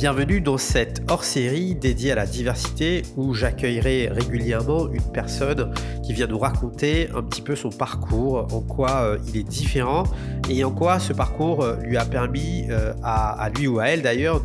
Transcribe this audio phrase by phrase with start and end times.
[0.00, 6.26] Bienvenue dans cette hors-série dédiée à la diversité où j'accueillerai régulièrement une personne qui vient
[6.26, 10.04] nous raconter un petit peu son parcours, en quoi euh, il est différent
[10.48, 14.00] et en quoi ce parcours euh, lui a permis euh, à, lui ou à elle
[14.00, 14.40] d'ailleurs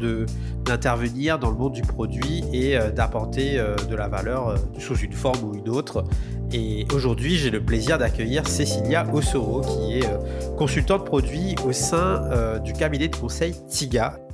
[0.66, 5.56] d'intervenir dans le monde du produit et d'apporter de la valeur sous une forme ou
[5.56, 6.04] une autre.
[6.52, 12.74] Et aujourd'hui, j'ai le plaisir d'accueillir Cécilia Ossoro, qui est consultante produit au sein du
[12.74, 14.25] cabinet de conseil TIGA.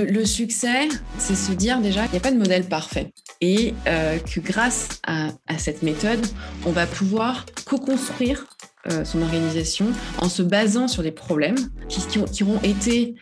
[0.00, 3.14] Le succès, c'est se dire déjà qu'il n'y a pas de modèle parfait.
[3.40, 6.24] Et euh, que grâce à, cette méthode,
[6.66, 8.46] on va pouvoir co-construire
[8.92, 9.86] euh, son organisation
[10.20, 11.56] en se basant sur des problèmes
[11.88, 13.14] qui, qui, auront été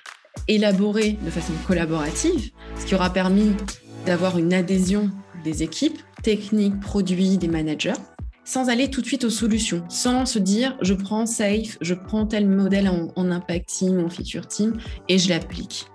[0.48, 3.52] élaborés de façon collaborative, ce qui aura permis
[4.04, 5.10] d'avoir une adhésion
[5.44, 7.92] des équipes, techniques, produits, des managers,
[8.44, 12.26] sans aller tout de suite aux solutions, sans se dire je prends Safe, je prends
[12.26, 14.76] tel modèle en, en impact team, en feature team
[15.08, 15.86] et je l'applique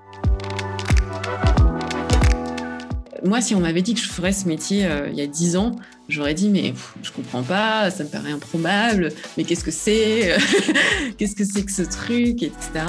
[3.26, 5.58] moi, si on m'avait dit que je ferais ce métier euh, il y a dix
[5.58, 5.72] ans,
[6.08, 10.38] j'aurais dit mais je comprends pas, ça me paraît improbable, mais qu'est-ce que c'est
[11.18, 12.86] Qu'est-ce que c'est que ce truc, etc.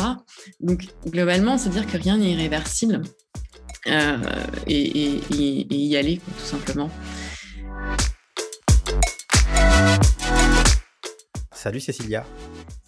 [0.61, 3.03] Donc globalement, se dire que rien n'est irréversible
[3.87, 4.19] euh,
[4.67, 6.91] et, y aller tout simplement.
[11.53, 12.25] Salut Cécilia.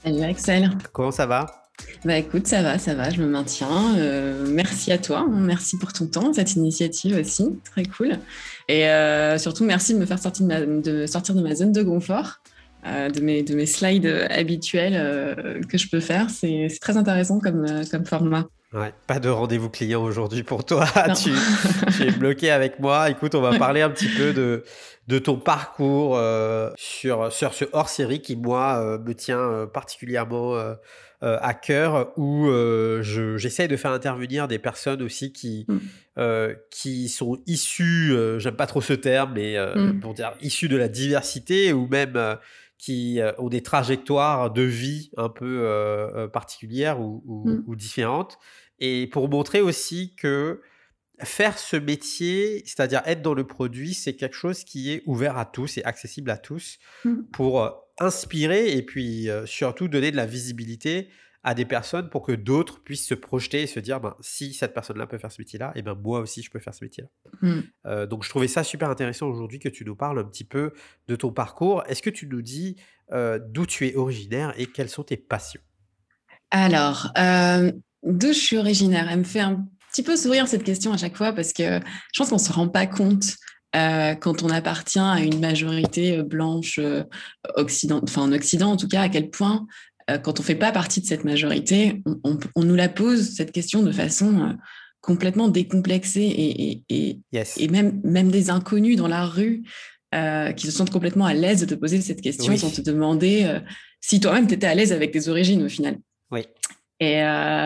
[0.02, 0.70] Salut Axel.
[0.92, 1.61] Comment ça va?
[2.04, 3.96] Bah écoute, ça va, ça va, je me maintiens.
[3.96, 5.28] Euh, merci à toi, hein.
[5.30, 8.18] merci pour ton temps, cette initiative aussi, très cool.
[8.68, 11.70] Et euh, surtout, merci de me faire sortir de, ma, de, sortir de ma zone
[11.70, 12.40] de confort,
[12.86, 16.28] euh, de, mes, de mes slides habituels que je peux faire.
[16.28, 18.48] C'est très intéressant comme, comme format.
[18.72, 20.86] Ouais, pas de rendez-vous client aujourd'hui pour toi.
[21.22, 21.30] tu,
[21.96, 23.10] tu, es bloqué avec moi.
[23.10, 24.64] Écoute, on va parler un petit peu de,
[25.06, 26.18] de ton parcours
[26.76, 30.74] sur, sur ce hors-série qui, moi, me tient particulièrement euh,
[31.22, 33.02] à cœur où euh,
[33.36, 35.78] j'essaye de faire intervenir des personnes aussi qui, mm.
[36.18, 40.00] euh, qui sont issues, j'aime pas trop ce terme, mais mm.
[40.00, 42.38] pour dire issues de la diversité ou même
[42.78, 47.64] qui ont des trajectoires de vie un peu particulières ou, mm.
[47.66, 48.38] ou, différentes.
[48.80, 50.60] Et pour montrer aussi que
[51.24, 55.44] faire ce métier, c'est-à-dire être dans le produit, c'est quelque chose qui est ouvert à
[55.44, 56.78] tous et accessible à tous
[57.32, 61.08] pour inspirer et puis euh, surtout donner de la visibilité
[61.44, 64.74] à des personnes pour que d'autres puissent se projeter et se dire ben, si cette
[64.74, 67.08] personne-là peut faire ce métier-là, et eh ben moi aussi je peux faire ce métier-là.
[67.40, 67.60] Mmh.
[67.86, 70.72] Euh, donc je trouvais ça super intéressant aujourd'hui que tu nous parles un petit peu
[71.08, 71.82] de ton parcours.
[71.88, 72.76] Est-ce que tu nous dis
[73.10, 75.60] euh, d'où tu es originaire et quelles sont tes passions?
[76.52, 77.08] Alors,
[78.02, 79.08] d'où je suis originaire?
[79.10, 82.18] Elle me fait un petit peu sourire cette question à chaque fois parce que je
[82.18, 83.36] pense qu'on ne se rend pas compte
[83.74, 87.04] euh, quand on appartient à une majorité euh, blanche euh,
[87.54, 89.66] occident, enfin en Occident en tout cas, à quel point,
[90.24, 93.84] quand on ne fait pas partie de cette majorité, on, nous la pose, cette question,
[93.84, 94.58] de façon
[95.00, 99.62] complètement décomplexée et, et, et, même, même des inconnus dans la rue
[100.56, 103.60] qui se sentent complètement à l'aise de te poser cette question sans te demander
[104.00, 105.98] si toi-même tu étais à l'aise avec tes origines au final.
[106.32, 106.42] Oui.
[107.04, 107.20] Et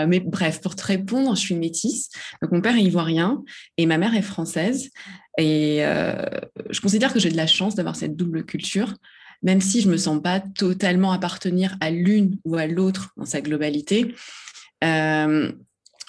[0.08, 2.08] mais bref, pour te répondre, je suis métisse.
[2.40, 3.44] Donc mon père est ivoirien
[3.76, 4.90] et ma mère est française.
[5.38, 6.24] Et euh,
[6.70, 8.94] je considère que j'ai de la chance d'avoir cette double culture,
[9.42, 13.26] même si je ne me sens pas totalement appartenir à l'une ou à l'autre dans
[13.26, 14.14] sa globalité.
[14.84, 15.52] Euh,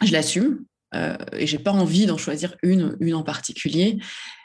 [0.04, 0.64] je l'assume
[0.96, 3.98] euh, et j'ai pas envie d'en choisir une, une en particulier.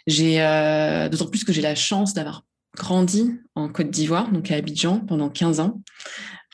[0.09, 2.45] D'autant plus que j'ai la chance d'avoir
[2.77, 5.81] grandi en Côte d'Ivoire, donc à Abidjan, pendant 15 ans.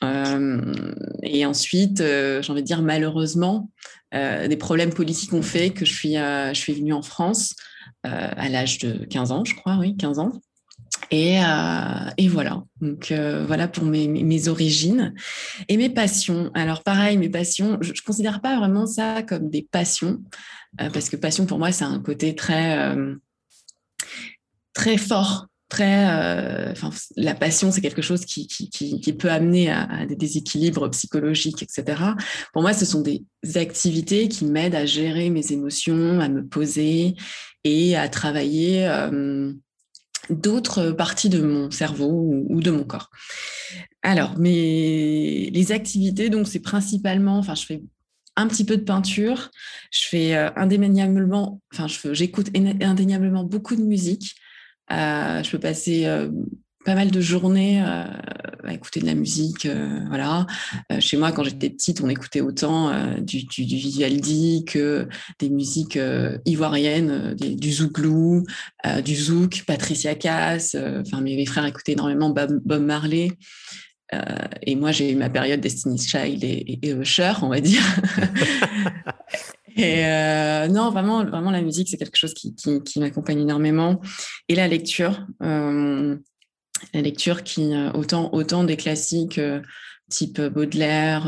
[0.03, 3.71] Et ensuite, j'ai envie de dire malheureusement,
[4.13, 7.55] des problèmes politiques ont fait que je suis, je suis venue en France
[8.07, 10.33] euh, à l'âge de 15 ans, je crois, oui, 15 ans.
[11.11, 12.63] Et, euh, et, voilà.
[12.81, 15.15] Donc euh, voilà pour mes, mes, origines
[15.69, 16.53] et mes passions.
[16.55, 20.23] Alors pareil, mes passions, je, ne considère pas vraiment ça comme des passions
[20.77, 22.95] parce que passion pour moi c'est un côté très
[24.75, 25.47] très fort.
[25.69, 28.49] Très, enfin, la passion, c'est quelque chose qui,
[29.19, 32.03] peut amener à, des déséquilibres psychologiques, etc.
[32.55, 33.25] Pour moi, ce sont des
[33.55, 37.17] activités qui m'aident à gérer mes émotions, à me poser
[37.65, 39.53] et à travailler euh,
[40.31, 43.11] d'autres parties de mon cerveau ou, de mon corps.
[44.03, 47.83] Alors, mes, les activités, donc c'est principalement, enfin, je fais
[48.37, 49.51] un petit peu de peinture,
[49.91, 54.37] je fais euh, indéniablement, enfin, j'écoute indéniablement beaucoup de musique.
[54.91, 56.07] Euh, je peux passer
[56.89, 58.05] pas mal de journées euh,
[58.65, 59.67] à écouter de la musique.
[59.67, 60.47] Euh, voilà.
[60.91, 62.91] Euh, chez moi, quand j'étais petite, on écoutait autant
[63.21, 65.07] du, du, Vivaldi que
[65.39, 65.99] des musiques
[66.47, 68.45] ivoiriennes, du zouglou,
[69.05, 70.77] du zouk, Patricia Cass.
[70.77, 73.33] Enfin, mes, frères écoutaient énormément Bob, Marley.
[74.63, 77.83] et moi, j'ai eu ma période Destiny's Child et, et, on va dire.
[79.79, 82.55] et non, vraiment, vraiment, la musique, c'est quelque chose qui,
[83.01, 84.01] m'accompagne énormément.
[84.49, 86.17] Et la lecture, la
[86.95, 89.41] lecture qui, autant, autant des classiques
[90.11, 91.27] type Baudelaire,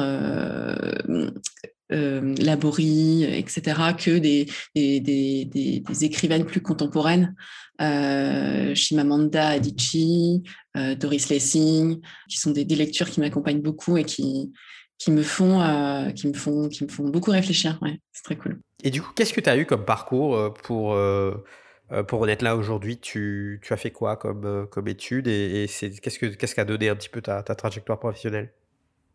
[1.93, 7.35] euh, Laborie, etc., que des, des, écrivaines plus contemporaines,
[7.81, 10.43] euh, Shimamanda Adichie,
[10.77, 14.53] euh, Doris Lessing, qui sont des, lectures qui m'accompagnent beaucoup et qui,
[15.01, 17.77] qui, me font, euh, qui, me font, qui me font beaucoup réfléchir.
[17.83, 18.61] Ouais, c'est très cool.
[18.85, 20.97] Et du coup, qu'est-ce que tu as eu comme parcours pour,
[22.07, 22.99] pour en être là aujourd'hui?
[22.99, 26.89] Tu, tu, as fait quoi comme, comme études et, et qu'est-ce qu'a ce qu'a donné
[26.89, 28.53] un petit peu ta, ta trajectoire professionnelle?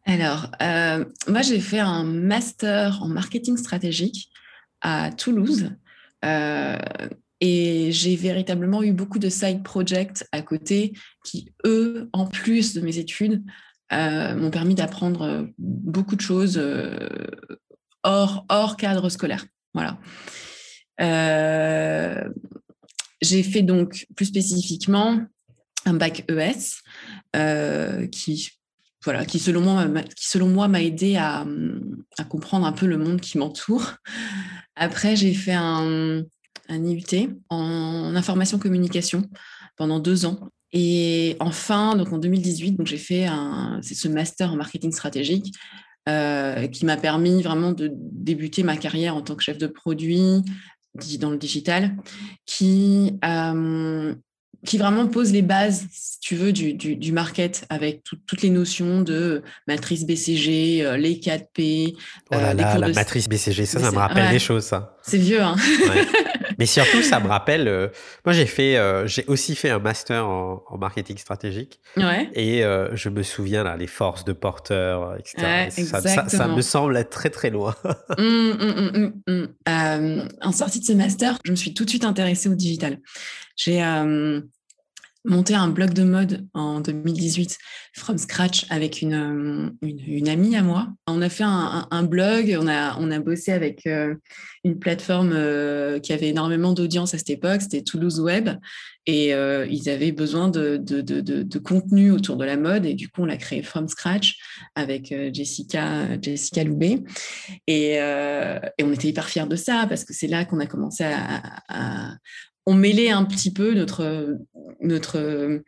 [0.05, 4.29] Alors, euh, moi, j'ai fait un master en marketing stratégique
[4.81, 5.71] à Toulouse.
[6.23, 6.77] Euh,
[7.41, 10.93] et j'ai véritablement eu beaucoup de side projects à côté
[11.23, 16.61] qui, eux, en plus de mes études, euh, m'ont permis d'apprendre beaucoup de choses
[18.03, 19.45] hors, hors cadre scolaire.
[19.73, 19.99] Voilà.
[23.21, 25.19] j'ai fait donc plus spécifiquement
[25.85, 26.81] un bac ES
[28.09, 28.51] qui
[29.05, 31.45] voilà, selon moi, qui selon moi m'a aidé à,
[32.27, 33.93] comprendre un peu le monde qui m'entoure.
[34.75, 36.25] Après, j'ai fait un
[36.69, 39.29] IUT en information communication
[39.77, 40.49] pendant deux ans.
[40.77, 45.54] Et enfin, donc en 2018, donc j'ai fait un, ce master en marketing stratégique
[46.10, 50.44] euh, qui m'a permis vraiment de débuter ma carrière en tant que chef de produit
[51.18, 51.95] dans le digital,
[52.45, 54.13] qui euh,
[54.66, 59.01] qui vraiment pose les bases, si tu veux, du, du, market avec toutes les notions
[59.01, 61.95] de matrice BCG, euh, les 4P.
[62.31, 64.98] Oh là euh, là, la matrice BCG, ça, ça me rappelle des choses, ça.
[65.04, 65.56] C'est vieux, hein.
[66.60, 67.68] Mais surtout, ça me rappelle.
[67.68, 67.88] Euh,
[68.25, 71.80] moi, j'ai fait, j'ai aussi fait un master en, marketing stratégique.
[71.98, 72.30] Ouais.
[72.34, 72.62] Et
[72.94, 75.69] je me souviens là, les forces de porteur, etc.
[75.69, 77.75] ça, ça, me semble être très très loin.
[78.18, 82.50] Hum, hum, hum, en sortie de ce master, je me suis tout de suite intéressée
[82.50, 83.00] au digital.
[83.56, 83.81] J'ai
[85.25, 87.57] monté un blog de mode en 2018
[87.94, 90.88] from scratch avec une, une, amie à moi.
[91.07, 94.16] On a fait un, blog, on a, on a bossé avec euh,
[94.63, 98.50] une plateforme euh, qui avait énormément d'audience à cette époque, c'était Toulouse Web,
[99.06, 102.94] et euh, ils avaient besoin de, de, de, de, contenu autour de la mode, et
[102.94, 104.38] du coup on l'a créé from scratch
[104.75, 107.04] avec Jessica, Jessica Loubet.
[107.68, 111.04] Et, et, on était hyper fiers de ça parce que c'est là qu'on a commencé
[111.04, 112.16] à
[112.65, 114.38] on mêlait un petit peu notre,
[114.81, 115.62] notre,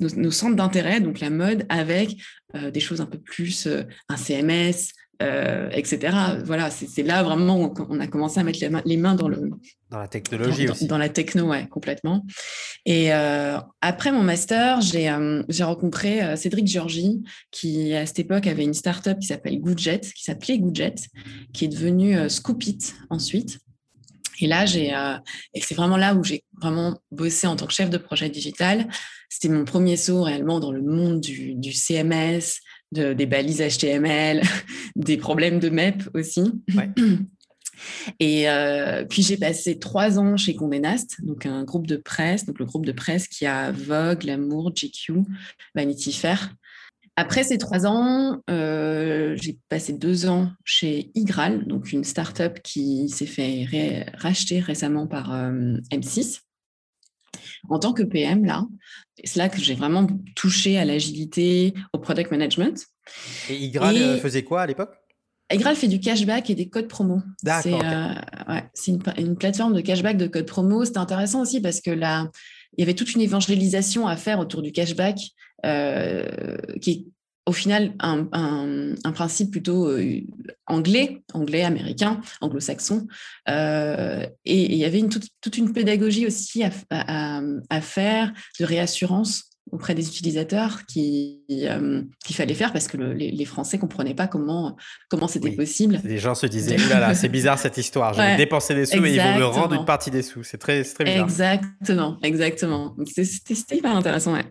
[0.00, 2.16] nos, centres d'intérêt, donc la mode, avec
[2.54, 4.92] euh, des choses un peu plus, euh, un CMS,
[5.22, 6.14] euh, etc.
[6.44, 9.50] Voilà, c'est là vraiment qu'on a commencé à mettre les mains, dans le
[9.90, 10.86] dans la technologie aussi.
[10.86, 12.26] Dans la techno, ouais, complètement.
[12.84, 13.12] Et
[13.80, 19.28] après mon master, j'ai rencontré Cédric Georgie, qui à cette époque avait une startup qui
[19.28, 20.96] s'appelle Goodjet, qui s'appelait Goodjet,
[21.54, 23.58] qui est devenue Scoopit ensuite.
[24.40, 25.16] Et là, j'ai, euh,
[25.54, 28.88] et c'est vraiment là où j'ai vraiment bossé en tant que chef de projet digital.
[29.28, 32.60] C'était mon premier saut réellement dans le monde du, du CMS,
[32.92, 34.42] de, des balises HTML,
[34.96, 36.44] des problèmes de MEP aussi.
[38.20, 42.46] Et euh, puis j'ai passé trois ans chez Condé Nast, donc un groupe de presse,
[42.46, 45.24] donc le groupe de presse qui a Vogue, L'Amour, GQ,
[45.74, 46.54] Vanity Fair.
[47.18, 53.08] Après ces trois ans, euh, j'ai passé deux ans chez Igral, donc une start-up qui
[53.08, 56.40] s'est fait racheter récemment par euh, M6
[57.70, 58.66] en tant que PM là.
[59.24, 62.86] C'est là que j'ai vraiment touché à l'agilité, au product management.
[63.48, 64.90] Et Igral euh, faisait quoi à l'époque?
[65.50, 67.22] Igral fait du cashback et des codes promo.
[67.42, 70.84] C'est une, une, plateforme de cashback, de codes promo.
[70.84, 72.28] C'était intéressant aussi parce que là,
[72.76, 75.18] il y avait toute une évangélisation à faire autour du cashback
[76.80, 77.04] qui est
[77.46, 80.20] au final un, un, principe plutôt euh,
[80.66, 83.06] anglais, anglais, américain, anglo-saxon.
[83.48, 86.70] Euh, et il y avait une, toute, une pédagogie aussi à,
[87.70, 93.78] à, faire de réassurance auprès des utilisateurs qui qu'il fallait faire parce que les, Français
[93.78, 94.76] comprenaient pas comment
[95.08, 96.00] comment c'était possible.
[96.04, 99.14] Les gens se disaient là c'est bizarre cette histoire, je vais dépenser des sous et
[99.14, 100.42] ils vont me rendre une partie des sous.
[100.42, 101.24] C'est très très bizarre.
[101.24, 102.96] Exactement, exactement.
[103.06, 104.34] C'était hyper intéressant.
[104.34, 104.44] Ouais.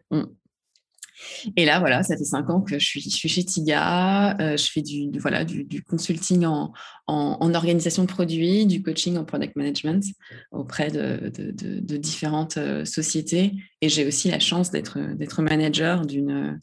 [1.55, 4.38] Et là, voilà, ça fait cinq ans que je suis, chez Tiga.
[4.39, 6.74] Euh, je fais du, voilà, du, consulting en,
[7.08, 10.03] en, organisation de produits, du coaching en product management
[10.51, 13.53] auprès de, de, différentes euh, sociétés.
[13.82, 16.60] Et j'ai aussi la chance d'être manager d'une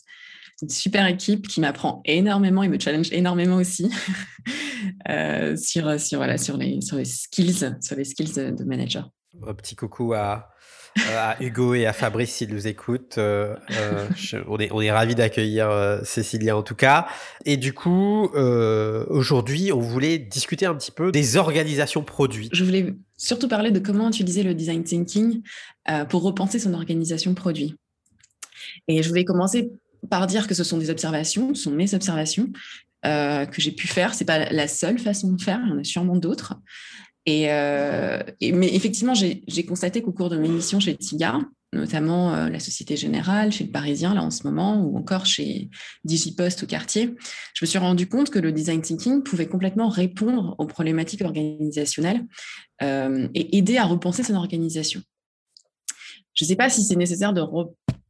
[0.69, 3.90] super équipe qui m'apprend énormément et me challenge énormément aussi
[5.09, 9.11] euh, sur, sur, voilà, sur, les, sur les skills, sur les skills de, manager.
[9.47, 10.51] Un petit coucou à,
[10.96, 13.18] à Hugo et à Fabrice s'ils nous écoutent.
[13.18, 14.06] Euh, euh,
[14.49, 17.06] on est, on est ravis d'accueillir euh, Cécilia en tout cas.
[17.44, 18.30] Et du coup,
[19.08, 22.49] aujourd'hui, on voulait discuter un petit peu des organisations produits.
[22.52, 25.42] Je voulais surtout parler de comment utiliser le design thinking
[26.08, 27.76] pour repenser son organisation produit.
[28.88, 29.70] Et je voulais commencer
[30.11, 32.49] par dire que ce sont des observations, ce sont mes observations
[33.04, 34.14] que j'ai pu faire.
[34.14, 36.54] C'est pas la seule façon de faire, il y en a sûrement d'autres.
[37.29, 41.41] Euh, et, mais effectivement, j'ai constaté qu'au cours de mes missions chez TIGA,
[41.73, 45.71] notamment euh, la Société Générale, chez le Parisien, là en ce moment, ou encore chez
[46.05, 47.14] DigiPost au quartier,
[47.55, 52.25] je me suis rendu compte que le design thinking pouvait complètement répondre aux problématiques organisationnelles
[52.83, 55.00] euh, et aider à repenser son organisation.
[56.35, 57.43] Je ne sais pas si c'est nécessaire de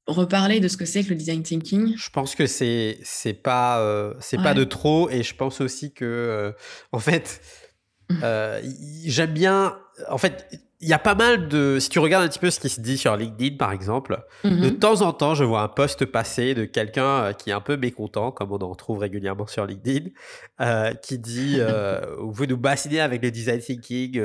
[0.06, 1.94] reparler de ce que c'est que le design thinking.
[1.96, 6.54] Je pense que c'est c'est pas c'est pas de trop et je pense aussi que
[6.92, 7.40] en fait
[8.22, 8.60] euh,
[9.04, 9.78] j'aime bien.
[10.08, 10.48] En fait,
[10.80, 11.78] il y a pas mal de.
[11.78, 14.50] Si tu regardes un petit peu ce qui se dit sur LinkedIn, par exemple, de
[14.50, 14.78] mhm.
[14.78, 17.76] temps en temps, je vois un post passer de quelqu'un euh, qui est un peu
[17.76, 20.10] mécontent, comme on en trouve régulièrement sur LinkedIn,
[20.60, 21.58] euh, qui dit
[22.18, 24.20] Vous nous bassiner avec le design thinking,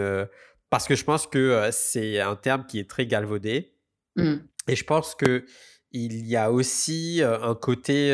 [0.69, 3.73] parce que je pense que c'est un terme qui est très galvaudé.
[4.15, 4.41] Mhm.
[4.67, 5.45] Et je pense que
[5.93, 8.11] il y a aussi un côté.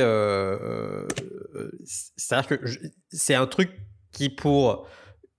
[1.86, 2.66] C'est-à-dire que
[3.10, 3.72] c'est un truc
[4.14, 4.88] qui, pour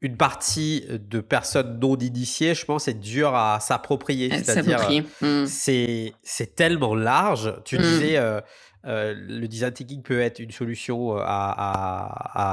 [0.05, 4.31] une partie de personnes non initiées, je pense, est dur à s'approprier.
[4.45, 4.87] C'est-à-dire,
[5.23, 5.47] mmh.
[5.47, 7.55] c'est tellement large.
[7.65, 7.81] Tu mmh.
[7.81, 8.43] disais, euh,
[8.87, 12.53] euh, le design thinking peut être une solution à,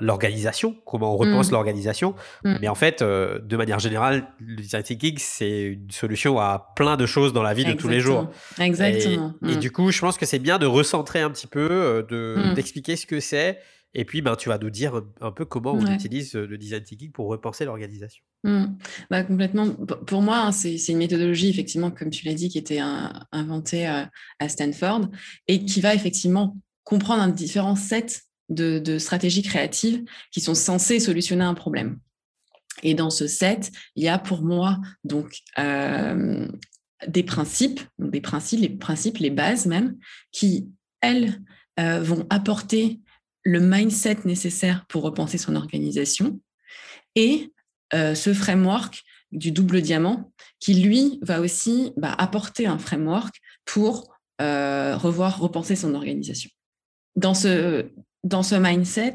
[0.00, 1.52] l'organisation, comment on repense mmh.
[1.52, 2.16] l'organisation.
[2.42, 6.96] Mais en fait, euh, de manière générale, le design thinking, c'est une solution à plein
[6.96, 8.28] de choses dans la vie de tous les jours.
[8.58, 9.34] Exactement.
[9.46, 12.04] Et, et, du coup, je pense que c'est bien de recentrer un petit peu,
[12.56, 13.60] d'expliquer ce que c'est
[13.98, 17.12] et puis, ben, tu vas nous dire un peu comment on utilise le design thinking
[17.12, 18.22] pour repenser l'organisation.
[18.44, 18.66] Mmh.
[19.10, 19.70] Bah, complètement.
[19.70, 22.80] Pour moi, hein, c'est une méthodologie, effectivement, comme tu l'as dit, qui était
[23.32, 25.08] inventée à Stanford
[25.48, 31.44] et qui va effectivement comprendre un différent set de, stratégies créatives qui sont censées solutionner
[31.44, 31.98] un problème.
[32.82, 38.68] Et dans ce set, il y a pour moi donc des principes, des principes, les
[38.68, 39.96] principes, les bases même,
[40.32, 40.68] qui
[41.00, 41.40] elles
[41.78, 43.00] vont apporter
[43.46, 46.40] le mindset nécessaire pour repenser son organisation
[47.14, 47.52] et
[47.94, 54.12] euh, ce framework du double diamant qui, lui, va aussi bah, apporter un framework pour
[54.42, 56.50] euh, revoir, repenser son organisation.
[57.14, 57.88] Dans ce,
[58.24, 59.14] dans ce mindset,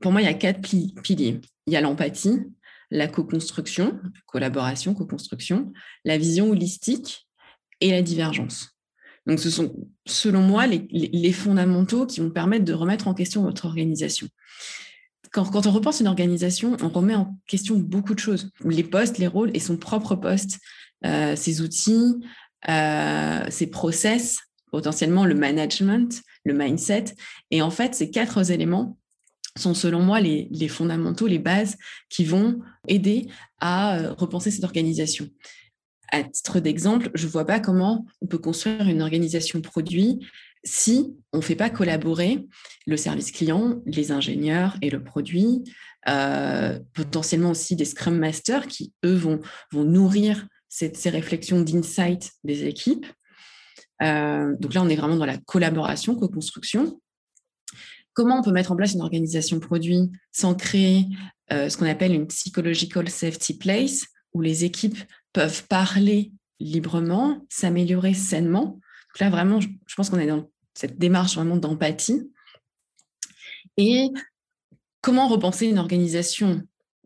[0.00, 1.40] pour moi, il y a quatre piliers.
[1.66, 2.38] Il y a l'empathie,
[2.92, 5.72] la co-construction, collaboration, co-construction,
[6.04, 7.28] la vision holistique
[7.80, 8.77] et la divergence.
[9.28, 9.74] Donc, ce sont,
[10.06, 14.26] selon moi, les, fondamentaux qui vont permettre de remettre en question votre organisation.
[15.32, 18.50] Quand, on repense une organisation, on remet en question beaucoup de choses.
[18.64, 20.58] Les postes, les rôles et son propre poste,
[21.04, 22.16] euh, ses outils,
[22.70, 24.38] euh, ses process,
[24.72, 27.04] potentiellement le management, le mindset.
[27.50, 28.96] Et en fait, ces quatre éléments
[29.58, 31.76] sont selon moi les, fondamentaux, les bases
[32.08, 33.28] qui vont aider
[33.60, 35.28] à euh, repenser cette organisation
[36.10, 40.20] à titre d'exemple, je ne vois pas comment on peut construire une organisation produit
[40.64, 42.46] si on ne fait pas collaborer
[42.86, 45.62] le service client, les ingénieurs et le produit,
[46.08, 49.40] euh, potentiellement aussi des Scrum Masters qui, eux, vont,
[49.72, 53.06] vont nourrir ces réflexions d'insight des équipes.
[54.02, 57.00] Euh, donc là, on est vraiment dans la collaboration, co-construction.
[58.12, 61.06] Comment on peut mettre en place une organisation produit sans créer
[61.52, 64.98] euh, ce qu'on appelle une psychological safety place, où les équipes
[65.38, 68.80] peuvent parler librement, s'améliorer sainement.
[69.20, 72.28] Là, vraiment, je, pense qu'on est dans cette démarche vraiment d'empathie.
[73.76, 74.08] Et
[75.00, 76.62] comment repenser une organisation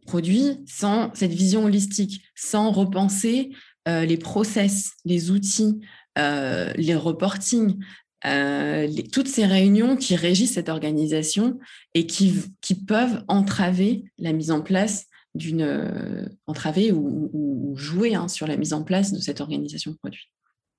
[0.07, 3.51] produit sans cette vision holistique, sans repenser
[3.87, 5.81] euh, les process, les outils,
[6.19, 7.85] euh, les reporting,
[8.25, 11.59] euh, toutes ces réunions qui régissent cette organisation
[11.93, 18.29] et qui, qui peuvent entraver la mise en place d'une euh, entravée ou, jouer hein,
[18.29, 20.31] sur la mise en place de cette organisation de produit.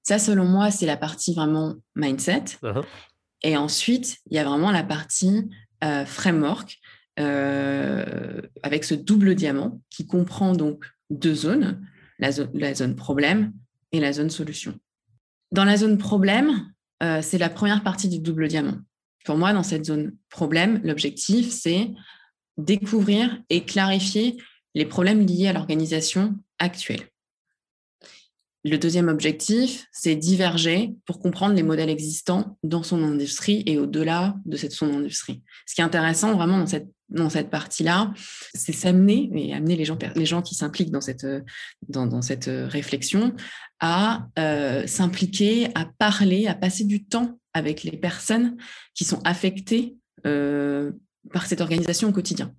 [0.03, 2.43] Ça, selon moi, c'est la partie vraiment mindset.
[2.62, 2.83] Uh-huh.
[3.41, 5.50] Et ensuite, il y a vraiment la partie
[5.83, 6.77] euh, framework
[7.19, 11.81] euh, avec ce double diamant qui comprend donc deux zones,
[12.19, 13.53] la, la, zone problème
[13.91, 14.77] et la zone solution.
[15.51, 16.72] Dans la zone problème,
[17.22, 18.77] c'est la première partie du double diamant.
[19.25, 21.91] Pour moi, dans cette zone problème, l'objectif, c'est
[22.57, 24.38] découvrir et clarifier
[24.75, 27.01] les problèmes liés à l'organisation actuelle.
[28.65, 34.38] Le deuxième objectif, c'est diverger pour comprendre les modèles existants dans son industrie et au-delà
[34.45, 35.43] de cette son industrie.
[35.65, 38.12] Ce qui est intéressant vraiment dans cette dans cette partie-là,
[38.53, 41.27] c'est s'amener et amener les gens, les gens qui s'impliquent dans cette,
[41.88, 43.36] dans, cette réflexion
[43.79, 48.57] à euh, s'impliquer, à parler, à passer du temps avec les personnes
[48.95, 49.95] qui sont affectées
[50.25, 50.91] euh,
[51.32, 52.53] par cette organisation au quotidien.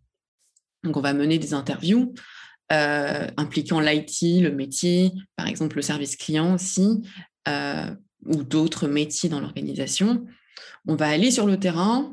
[0.83, 2.15] Donc, on va mener des interviews
[2.73, 7.03] euh, impliquant l'IT, le métier, par exemple le service client aussi,
[8.27, 10.25] ou d'autres métiers dans l'organisation.
[10.87, 12.13] On va aller sur le terrain,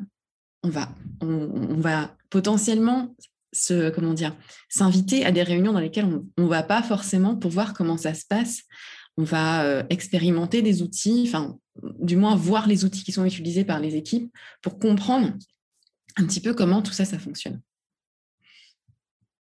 [0.63, 0.89] on va,
[1.21, 3.15] on, va potentiellement
[3.53, 4.35] se, comment dire,
[4.69, 8.13] s'inviter à des réunions dans lesquelles on ne va pas forcément pour voir comment ça
[8.13, 8.63] se passe.
[9.17, 11.57] On va euh, expérimenter des outils, enfin,
[11.99, 14.31] du moins voir les outils qui sont utilisés par les équipes
[14.61, 15.33] pour comprendre
[16.17, 17.61] un petit peu comment tout ça, ça fonctionne.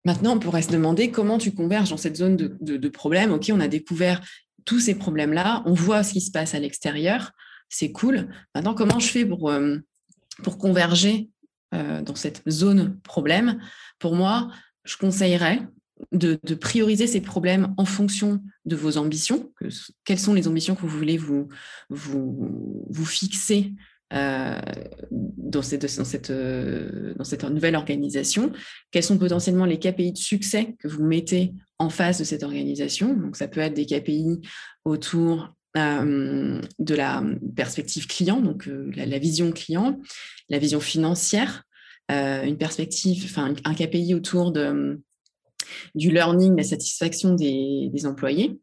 [0.05, 3.31] Maintenant, on pourrait se demander comment tu converges dans cette zone de, de, problème.
[3.31, 4.21] OK, on a découvert
[4.65, 7.31] tous ces problèmes-là, on voit ce qui se passe à l'extérieur,
[7.69, 8.29] c'est cool.
[8.55, 9.77] Maintenant, comment je fais pour, euh,
[10.59, 11.29] converger
[11.73, 13.59] euh, dans cette zone problème,
[13.99, 14.49] pour moi,
[14.85, 15.67] je conseillerais
[16.11, 19.51] de, prioriser ces problèmes en fonction de vos ambitions.
[20.05, 23.73] quelles sont les ambitions que vous voulez vous fixer
[24.13, 24.59] euh,
[26.29, 28.51] euh, dans cette nouvelle organisation.
[28.91, 33.13] Quels sont potentiellement les KPI de succès que vous mettez en face de cette organisation?
[33.13, 34.41] Donc, ça peut être des KPI
[34.85, 37.23] autour de la
[37.55, 39.99] perspective client, donc la, vision client,
[40.49, 41.63] la vision financière,
[42.09, 44.51] une perspective, enfin un KPI autour
[45.95, 48.59] du learning, la satisfaction des, employés,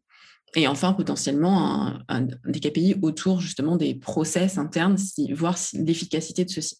[0.55, 4.97] et enfin potentiellement un, des KPI autour justement des process internes,
[5.35, 6.77] voir l'efficacité de ceux-ci.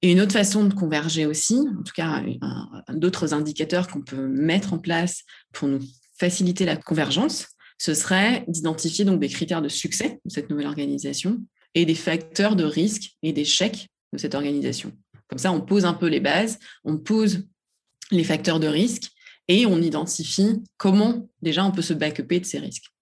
[0.00, 2.22] Et une autre façon de converger aussi, en tout cas
[2.90, 5.80] d'autres indicateurs qu'on peut mettre en place pour nous
[6.18, 11.42] faciliter la convergence, ce serait d'identifier donc des critères de succès de cette nouvelle organisation
[11.74, 14.92] et des facteurs de risque et d'échec de cette organisation.
[15.28, 17.46] Comme ça, on pose un peu les bases, on pose
[18.10, 19.10] les facteurs de risque
[19.48, 22.92] et on identifie comment déjà on peut se backuper de ces risques.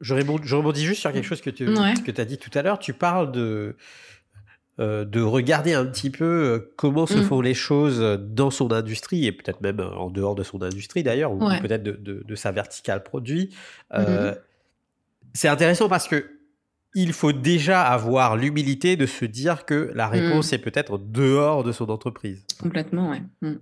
[0.00, 2.78] Je rebondis, juste sur quelque chose que tu que as dit tout à l'heure.
[2.78, 3.76] Tu parles de,
[4.78, 7.22] euh, de regarder un petit peu euh, comment se mm.
[7.24, 11.02] font les choses dans son industrie et peut-être même euh, en dehors de son industrie
[11.02, 13.56] d'ailleurs, ou peut-être de, sa verticale produit.
[13.92, 14.36] Mm-hmm.
[15.34, 16.30] C'est intéressant parce que
[16.94, 20.54] il faut déjà avoir l'humilité de se dire que la réponse mm.
[20.54, 22.44] est peut-être dehors de son entreprise.
[22.60, 23.22] Complètement, ouais.
[23.42, 23.58] Mm.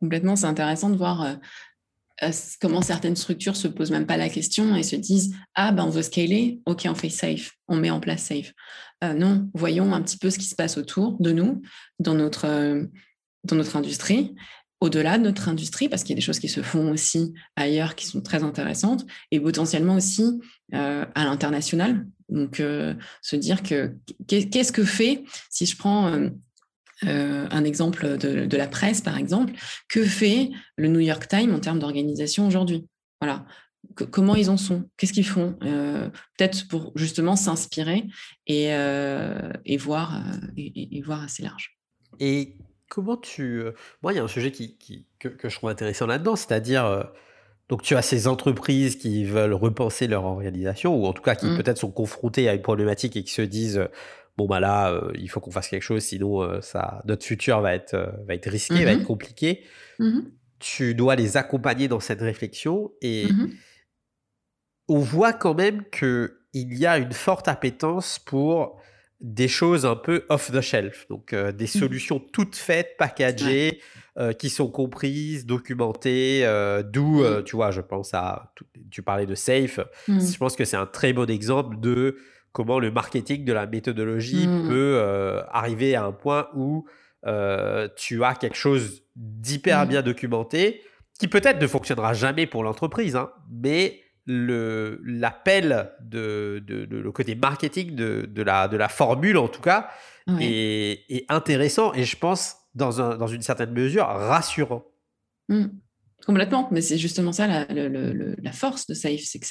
[0.00, 1.38] Complètement, c'est intéressant de voir
[2.60, 5.90] comment certaines structures se posent même pas la question et se disent ah ben on
[5.90, 8.52] veut scaler, ok on fait safe, on met en place safe.
[9.02, 11.62] Euh, non, voyons un petit peu ce qui se passe autour de nous,
[11.98, 12.84] dans notre euh,
[13.44, 14.34] dans notre industrie,
[14.80, 17.96] au-delà de notre industrie, parce qu'il y a des choses qui se font aussi ailleurs
[17.96, 20.40] qui sont très intéressantes, et potentiellement aussi
[20.74, 22.06] euh, à l'international.
[22.28, 22.62] Donc,
[23.20, 23.94] se dire que
[24.26, 26.30] qu'est-ce que fait, si je prends
[27.06, 29.52] euh, un exemple de, la presse, par exemple,
[29.88, 32.86] que fait le New York Times en termes d'organisation aujourd'hui?
[33.20, 33.44] Voilà.
[34.10, 34.88] comment ils en sont?
[34.96, 35.56] Qu'est-ce qu'ils font?
[35.62, 38.04] Euh, Peut-être pour justement s'inspirer
[38.46, 40.22] et, euh, et, voir,
[40.56, 41.78] et, voir assez large.
[42.20, 42.56] Et
[42.88, 43.62] comment tu...
[44.02, 44.76] Moi, il y a un sujet qui,
[45.18, 47.10] que, que, je trouve intéressant là-dedans, c'est-à-dire...
[47.68, 51.46] Donc tu as ces entreprises qui veulent repenser leur organisation, ou en tout cas qui
[51.46, 51.56] mmh.
[51.56, 53.88] peut-être sont confrontées à une problématique et qui se disent
[54.36, 57.60] bon bah là, euh, il faut qu'on fasse quelque chose, sinon euh, ça, notre futur
[57.60, 59.64] va être, euh, va être risqué, va être mmh compliqué.
[59.98, 60.20] Mmh
[60.58, 63.50] tu dois les accompagner dans cette réflexion et mmh
[64.86, 68.80] on voit quand même qu'il y a une forte appétence pour
[69.20, 73.80] des choses un peu off the shelf, donc des solutions toutes faites, packagées,
[74.38, 76.44] qui sont comprises, documentées,
[76.92, 78.52] d'où, tu vois, je pense à,
[78.90, 82.18] tu parlais de Safe, je pense que c'est un très bon exemple de
[82.52, 84.68] comment le marketing de la méthodologie mmh.
[84.68, 86.86] peut euh, arriver à un point où
[87.26, 89.88] euh, tu as quelque chose d'hyper mmh.
[89.88, 90.82] bien documenté,
[91.18, 98.42] qui peut-être ne fonctionnera jamais pour l'entreprise, hein, mais l'appel de, le côté marketing de,
[98.42, 99.88] la, de la formule, en tout cas,
[100.38, 104.84] est, intéressant et je pense, dans, un, dans une certaine mesure, rassurant.
[106.26, 109.46] Complètement, mais c'est justement ça la, force de Safe, c'est que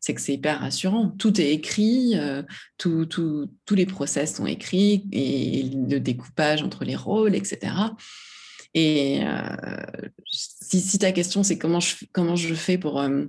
[0.00, 1.10] c'est hyper rassurant.
[1.10, 2.42] Tout est écrit, euh,
[2.78, 7.72] tous les process sont écrits et le découpage entre les rôles, etc.
[8.74, 9.56] Et euh,
[10.32, 13.24] si, ta question c'est comment je fais pour euh,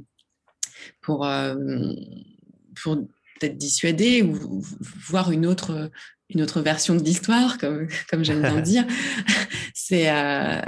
[3.39, 4.61] peut-être dissuader ou
[5.07, 5.89] voir une autre
[6.29, 8.85] une autre version de l'histoire, comme, comme j'aime bien dire.
[9.73, 10.61] c'est, euh,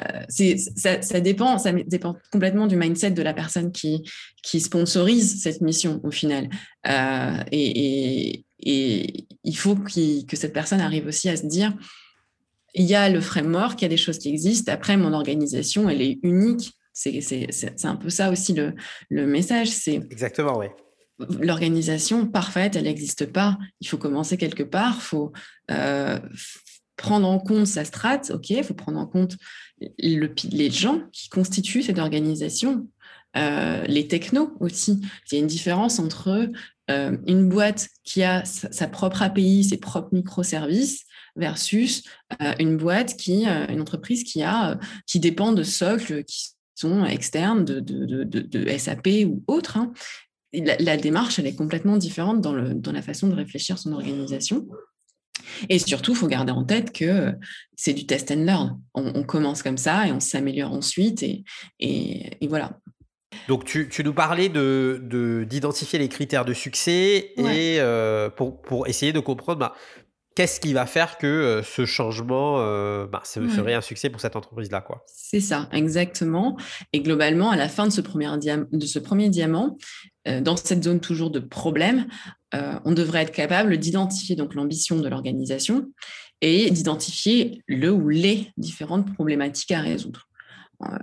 [0.75, 4.09] ça, ça, dépend, ça dépend complètement du mindset de la personne qui,
[4.41, 6.49] qui sponsorise cette mission au final.
[6.87, 11.73] Euh, et, et, et, il faut que cette personne arrive aussi à se dire,
[12.73, 14.71] il y a le framework, il y a des choses qui existent.
[14.71, 16.71] Après, mon organisation, elle est unique.
[16.93, 18.73] C'est un peu ça aussi le,
[19.09, 19.69] le message.
[19.87, 20.67] Exactement, oui.
[21.39, 23.57] L'organisation parfaite, elle n'existe pas.
[23.81, 24.95] Il faut commencer quelque part.
[24.97, 25.33] Il faut
[25.71, 26.19] euh,
[26.95, 28.31] prendre en compte sa strate.
[28.31, 29.35] OK, il faut prendre en compte
[29.99, 32.87] le, les gens qui constituent cette organisation.
[33.37, 35.01] Euh, les technos aussi.
[35.29, 36.49] Il y a une différence entre
[36.89, 41.03] euh, une boîte qui a sa, propre API, ses propres microservices,
[41.35, 42.03] versus
[42.59, 47.79] une boîte qui, une entreprise qui a, qui dépend de socles qui sont externes de,
[47.79, 49.77] de, de, SAP ou autres.
[49.77, 49.93] Hein.
[50.53, 54.67] La, démarche, elle est complètement différente dans, le, dans la façon de réfléchir son organisation.
[55.69, 57.33] Et surtout, il faut garder en tête que
[57.75, 58.79] c'est du test and learn.
[58.93, 61.23] On, commence comme ça et on s'améliore ensuite.
[61.23, 61.43] Et,
[61.79, 62.79] et, voilà.
[63.47, 68.87] Donc, tu, tu nous parlais d'identifier de, les critères de succès et euh, pour, pour,
[68.87, 69.75] essayer de comprendre bah,
[70.39, 74.37] qu'est-ce qui va faire que euh, ce changement euh, bah, serait un succès pour cette
[74.37, 75.03] entreprise-là quoi?
[75.05, 76.55] C'est ça, exactement.
[76.93, 79.77] Et globalement, à la fin de ce premier, de ce premier diamant,
[80.29, 82.07] euh, dans cette zone toujours de problème,
[82.83, 85.91] on devrait être capable d'identifier donc l'ambition de l'organisation
[86.41, 90.29] et d'identifier le ou les différentes problématiques à résoudre.
[90.79, 90.97] à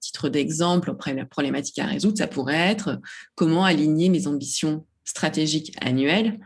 [0.00, 2.98] titre d'exemple, la problématique à résoudre, ça pourrait être
[3.36, 6.40] comment aligner mes ambitions stratégiques annuelles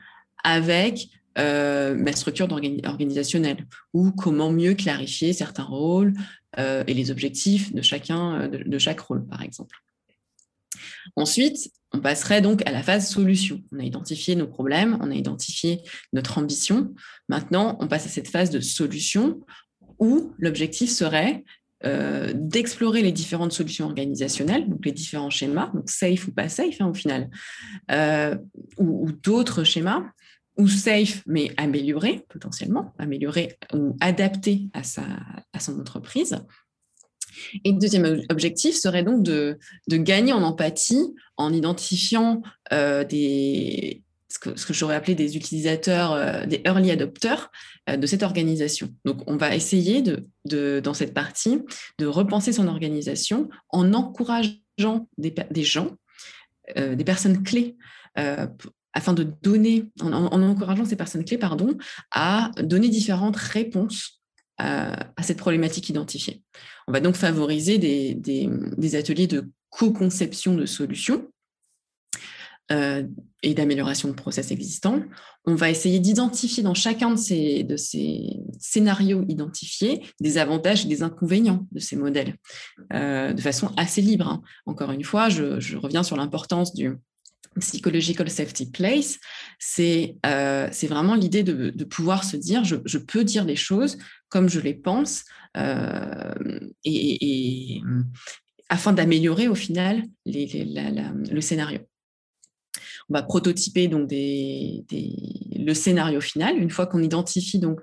[0.45, 2.47] avec euh, ma structure
[2.85, 6.13] organisationnelle ou comment mieux clarifier certains rôles
[6.59, 9.77] euh, et les objectifs de chacun euh, de, chaque rôle, par exemple.
[11.17, 13.63] Ensuite, on passerait donc à la phase solution.
[13.73, 15.81] On a identifié nos problèmes, on a identifié
[16.13, 16.93] notre ambition.
[17.31, 19.41] Maintenant, on passe à cette phase de solution
[19.99, 21.45] où l'objectif serait
[22.35, 26.95] d'explorer les différentes solutions organisationnelles, donc les différents schémas, safe ou pas safe hein, au
[26.95, 27.29] final,
[28.79, 30.05] ou d'autres schémas,
[30.57, 35.03] ou safe, mais amélioré potentiellement, amélioré ou adapté à, sa,
[35.53, 36.37] à son entreprise.
[37.65, 44.03] Et le deuxième objectif serait donc de, de gagner en empathie en identifiant euh, des,
[44.29, 47.51] ce que, j'aurais appelé des utilisateurs, euh, des early adopters
[47.89, 48.91] euh, de cette organisation.
[49.05, 51.61] Donc, on va essayer de, de, dans cette partie
[51.99, 55.97] de repenser son organisation en encourageant des, des gens,
[56.77, 57.77] des personnes clés
[58.95, 61.77] afin de donner, en, encourageant ces personnes clés, pardon,
[62.11, 64.23] à donner différentes réponses
[64.61, 66.43] euh, à, cette problématique identifiée.
[66.87, 71.29] On va donc favoriser des, ateliers de co-conception de solutions
[72.71, 73.03] euh,
[73.43, 75.03] et d'amélioration de process existants.
[75.47, 77.67] On va essayer d'identifier dans chacun de ces,
[78.61, 82.37] scénarios identifiés des avantages et des inconvénients de ces modèles
[82.93, 84.29] euh, de façon assez libre.
[84.29, 84.43] Hein.
[84.67, 86.99] Encore une fois, je reviens sur l'importance du,
[87.61, 89.19] Psychological Safety Place,
[89.59, 94.49] c'est euh, vraiment l'idée de, pouvoir se dire, je, je, peux dire les choses comme
[94.49, 95.25] je les pense,
[95.57, 97.83] euh, et,
[98.69, 101.81] afin d'améliorer au final le scénario.
[103.11, 106.57] On va prototyper donc le scénario final.
[106.57, 107.81] Une fois qu'on identifie donc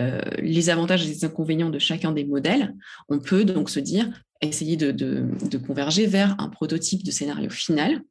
[0.00, 2.74] euh, les avantages et les inconvénients de chacun des modèles,
[3.08, 8.02] on peut donc se dire, essayer de converger vers un prototype de scénario final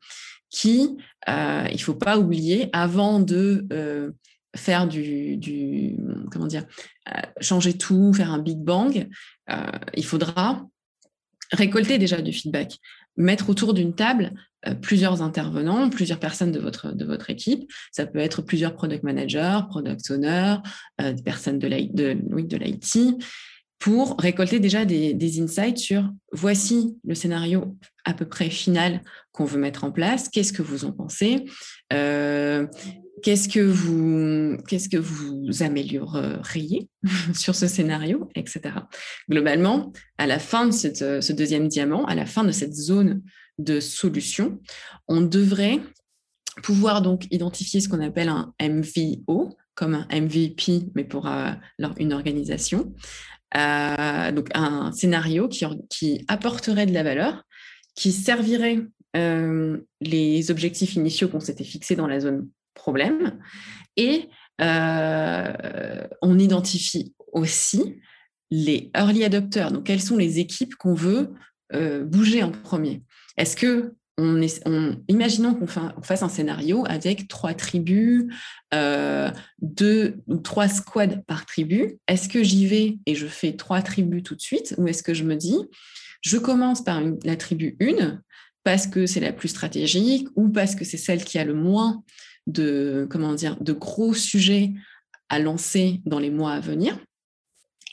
[0.52, 0.98] qui,
[1.30, 4.12] euh, il ne faut pas oublier, avant de euh,
[4.56, 5.98] faire du,
[6.30, 6.66] comment dire,
[7.10, 9.10] euh, changer tout, faire un big bang,
[9.96, 10.66] il faudra
[11.52, 12.78] récolter déjà du feedback,
[13.18, 14.34] mettre autour d'une table
[14.82, 17.70] plusieurs intervenants, plusieurs personnes de votre, de votre équipe.
[17.92, 20.58] Ça peut être plusieurs product managers, product owners,
[21.00, 22.58] des personnes de l'IT, de, de
[23.82, 29.60] pour récolter déjà des, insights sur voici le scénario à peu près final qu'on veut
[29.60, 31.46] mettre en place, qu'est-ce que vous en pensez,
[31.92, 32.68] euh,
[33.24, 36.90] qu'est-ce que vous que vous amélioreriez
[37.34, 38.62] sur ce scénario, etc.
[39.28, 43.24] Globalement, à la fin de ce deuxième diamant, à la fin de cette zone
[43.58, 44.60] de solution,
[45.08, 45.80] on devrait
[46.62, 51.52] pouvoir donc identifier ce qu'on appelle un MVO, comme un MVP, mais pour euh,
[51.98, 52.94] une organisation,
[53.56, 57.44] euh, donc un scénario qui, apporterait de la valeur,
[57.96, 58.80] qui servirait
[59.16, 63.40] euh, les objectifs initiaux qu'on s'était fixés dans la zone problème.
[63.98, 64.30] Et
[64.62, 68.00] euh, on identifie aussi
[68.50, 69.72] les early adopters.
[69.72, 71.34] Donc, quelles sont les équipes qu'on veut
[72.04, 73.02] bouger en premier?
[73.38, 78.26] Est-ce que on imaginons qu'on fasse un scénario avec trois tribus,
[78.74, 79.32] euh,
[79.62, 81.98] deux ou trois squads par tribu.
[82.08, 85.14] Est-ce que j'y vais et je fais trois tribus tout de suite ou est-ce que
[85.14, 85.58] je me dis,
[86.22, 88.22] je commence par la tribu 1
[88.64, 92.04] parce que c'est la plus stratégique ou parce que c'est celle qui a le moins
[92.48, 94.74] de, comment de gros sujets
[95.30, 96.98] à lancer dans les mois à venir?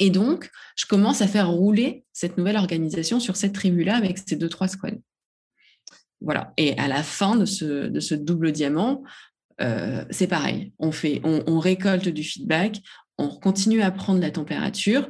[0.01, 4.37] Et donc, je commence à faire rouler cette nouvelle organisation sur cette tribu-là avec ces
[4.37, 5.01] deux, trois squads.
[6.20, 6.52] Voilà.
[6.57, 9.02] Et à la fin de ce, double diamant,
[9.61, 10.72] euh, c'est pareil.
[10.78, 12.81] On, fait, on, récolte du feedback,
[13.18, 15.09] on continue à prendre la température,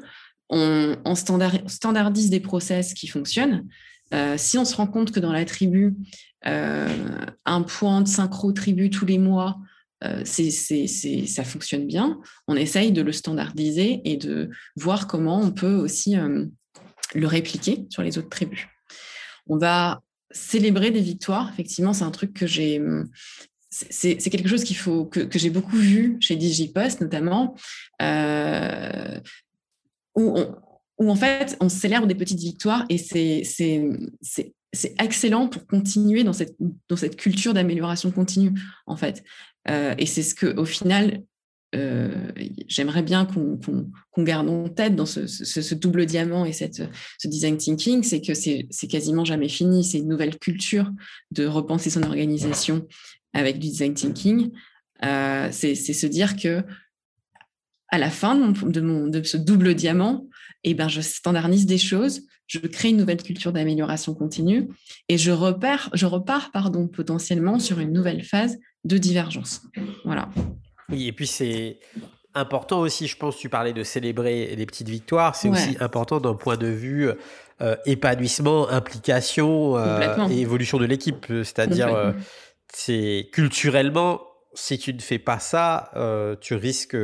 [0.50, 3.66] on, standardise des process qui fonctionnent.
[4.14, 5.94] Euh, si on se rend compte que dans la tribu,
[6.46, 6.88] euh,
[7.44, 9.58] un point de synchro tribu tous les mois,
[10.24, 16.14] ça fonctionne bien, on essaye de le standardiser et de voir comment on peut aussi
[17.14, 18.68] le répliquer sur les autres tribus.
[19.48, 21.50] On va célébrer des victoires.
[21.52, 22.80] Effectivement, c'est un truc que j'ai.
[23.70, 27.54] C'est quelque chose qu'il faut que, j'ai beaucoup vu chez DigiPost notamment,
[28.00, 29.20] euh,
[30.14, 30.38] où,
[30.98, 33.42] où, en fait on célèbre des petites victoires et c'est
[34.98, 36.56] excellent pour continuer dans cette,
[36.88, 39.22] dans cette culture d'amélioration continue en fait.
[39.68, 41.22] Euh, et c'est ce que au final
[41.74, 42.32] euh,
[42.66, 46.82] j'aimerais bien qu'on garde en tête dans ce, double diamant et cette,
[47.18, 49.84] ce design thinking, c'est que c'est quasiment jamais fini.
[49.84, 50.90] C'est une nouvelle culture
[51.30, 52.86] de repenser son organisation
[53.34, 54.50] avec du design thinking.
[55.04, 56.64] Euh, c'est se dire que
[57.90, 60.26] à la fin de, ce double diamant,
[60.64, 64.68] eh ben, je standardise des choses, je crée une nouvelle culture d'amélioration continue
[65.08, 69.62] et je, repère, je repars pardon, potentiellement sur une nouvelle phase de divergence.
[70.04, 70.28] Voilà.
[70.90, 71.78] Oui, et puis c'est
[72.34, 76.34] important aussi, je pense, tu parlais de célébrer les petites victoires, c'est aussi important d'un
[76.34, 77.10] point de vue
[77.60, 81.26] euh, épanouissement, implication euh, et évolution de l'équipe.
[81.28, 82.12] C'est-à-dire, euh,
[82.72, 84.22] c'est culturellement,
[84.54, 85.90] si tu ne fais pas ça,
[86.40, 86.96] tu risques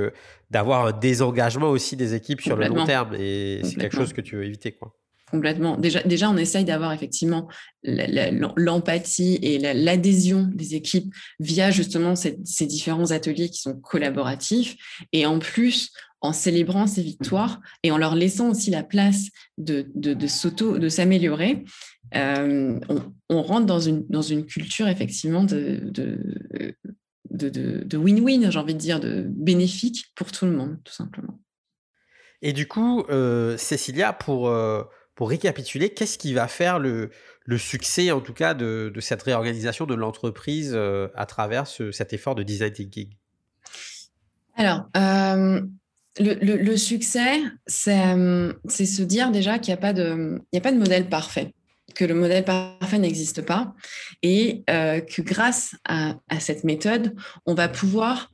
[0.50, 4.20] d'avoir un désengagement aussi des équipes sur le long terme et c'est quelque chose que
[4.20, 4.72] tu veux éviter.
[4.72, 4.94] Quoi.
[5.34, 5.76] Complètement.
[5.76, 7.48] Déjà, déjà on essaye d'avoir effectivement
[7.82, 14.76] l'empathie et l'adhésion des équipes via justement ces, différents ateliers qui sont collaboratifs.
[15.12, 19.90] Et en plus, en célébrant ces victoires et en leur laissant aussi la place de,
[19.96, 21.64] de, de s'améliorer,
[22.14, 22.78] euh,
[23.28, 25.80] on, rentre dans une, dans une culture effectivement de,
[27.32, 31.40] de win-win, j'ai envie de dire, de bénéfique pour tout le monde, tout simplement.
[32.44, 34.82] Et du coup, euh, Cécilia, pour, euh,
[35.14, 37.10] pour récapituler, qu'est-ce qui va faire le,
[37.56, 42.42] succès, en tout cas, de, cette réorganisation de l'entreprise euh, à travers cet effort de
[42.42, 43.10] design thinking?
[44.56, 45.60] Alors, euh,
[46.18, 47.42] le, succès,
[47.88, 50.40] euh, c'est se dire déjà qu'il n'y a, pas de,
[50.76, 51.54] modèle parfait,
[51.94, 53.74] que le modèle parfait n'existe pas,
[54.22, 57.14] et que grâce à, à, cette méthode,
[57.46, 58.30] on va pouvoir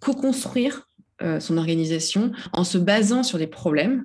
[0.00, 0.88] co-construire
[1.38, 4.04] son organisation en se basant sur les problèmes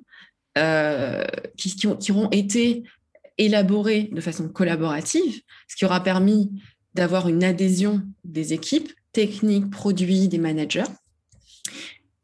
[0.60, 1.24] euh,
[1.56, 2.84] qui, qui, auront été
[3.38, 6.50] élaborés de façon collaborative, ce qui aura permis
[6.94, 10.82] d'avoir une adhésion des équipes techniques, produits, des managers.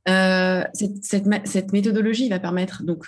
[0.09, 0.63] Euh,
[1.03, 3.07] cette, méthodologie va permettre donc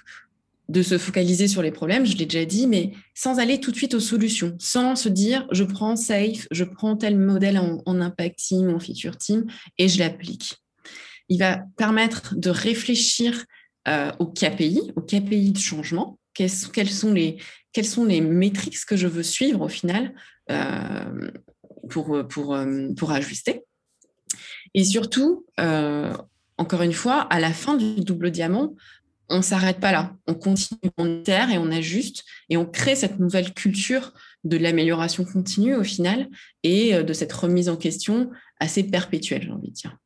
[0.69, 3.77] de se focaliser sur les problèmes, je l'ai déjà dit, mais sans aller tout de
[3.77, 8.01] suite aux solutions, sans se dire je prends Safe, je prends tel modèle en, en
[8.01, 9.47] impact team, en feature team
[9.79, 10.57] et je l'applique.
[11.29, 13.45] Il va permettre de réfléchir
[13.89, 16.19] euh, au KPI, au KPI de changement.
[16.35, 17.41] Quelles, sont les,
[18.21, 20.15] métriques que je veux suivre au final
[20.51, 21.31] euh,
[21.89, 23.65] pour, pour, euh, pour ajuster
[24.75, 25.47] Et surtout,
[26.59, 28.75] encore une fois, à la fin du double diamant,
[29.31, 30.15] on ne s'arrête pas là.
[30.27, 34.13] On continue, on itère et on ajuste et on crée cette nouvelle culture
[34.45, 36.29] de l'amélioration continue au final
[36.63, 39.97] et de cette remise en question assez perpétuelle, j'ai envie de dire.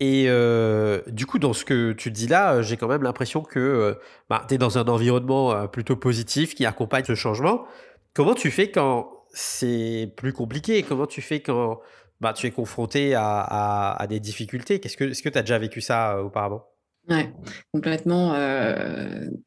[0.00, 3.42] Et euh, du coup, dans ce que tu dis là, euh, j'ai quand même l'impression
[3.42, 3.94] que euh,
[4.30, 7.66] bah, tu es dans un environnement plutôt positif qui accompagne ce changement.
[8.14, 10.82] Comment tu fais quand c'est plus compliqué?
[10.82, 11.80] Comment tu fais quand
[12.20, 14.80] bah, tu es confronté à, des difficultés?
[14.82, 16.64] Est-ce que tu as déjà vécu ça auparavant?
[17.08, 17.28] Oui,
[17.72, 18.32] complètement.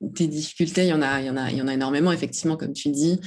[0.02, 2.12] des difficultés, il y, en a, il, y en a, il y en a énormément,
[2.12, 3.20] effectivement, comme tu dis.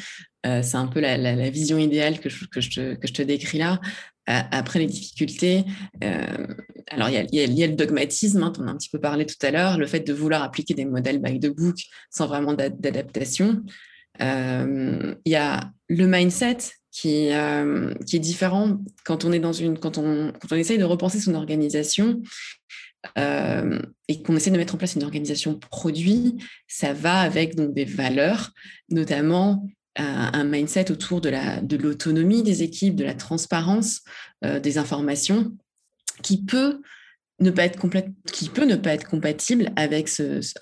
[0.45, 3.81] c'est un peu la, vision idéale que je, te, que je te décris là
[4.27, 5.65] après les difficultés,
[6.03, 6.47] euh,
[6.91, 9.51] alors il y, a, le dogmatisme, hein, on a un petit peu parlé tout à
[9.51, 11.77] l'heure, le fait de vouloir appliquer des modèles by the book
[12.11, 13.63] sans vraiment d'adaptation.
[14.21, 16.59] Euh, il y a le mindset
[16.91, 21.35] qui, euh, est différent quand on est dans une, quand on, essaye de repenser son
[21.35, 22.21] organisation.
[23.17, 26.37] et qu'on essaie de mettre en place une organisation produit,
[26.67, 28.51] ça va avec des valeurs,
[28.91, 34.03] notamment un mindset autour de l'autonomie de des équipes, de la transparence
[34.45, 35.53] euh, des informations,
[36.23, 36.81] qui peut
[37.41, 40.11] ne pas être compatible avec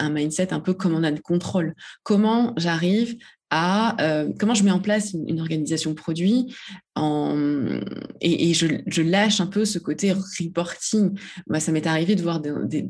[0.01, 1.75] un mindset un peu commandant de contrôle.
[2.03, 3.17] Comment j'arrive
[3.51, 3.97] à
[4.41, 6.53] comment je mets en place une, organisation produit
[6.97, 7.79] en,
[8.21, 11.17] et, je, lâche un peu ce côté reporting?
[11.47, 12.43] Moi, ça m'est arrivé de voir